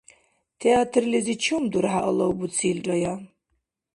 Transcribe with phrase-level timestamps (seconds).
[0.61, 3.13] Театрлизи чум дурхӀя алавбуцилрая?